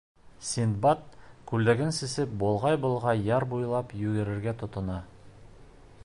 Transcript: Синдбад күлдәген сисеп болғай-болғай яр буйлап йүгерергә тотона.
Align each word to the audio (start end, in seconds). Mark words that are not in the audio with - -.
Синдбад 0.51 1.03
күлдәген 1.51 1.91
сисеп 1.97 2.33
болғай-болғай 2.43 3.21
яр 3.27 3.47
буйлап 3.53 3.93
йүгерергә 3.99 4.55
тотона. 4.63 5.01